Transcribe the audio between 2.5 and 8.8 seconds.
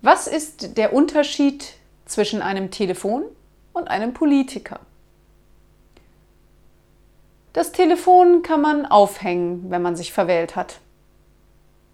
Telefon und einem Politiker? Das Telefon kann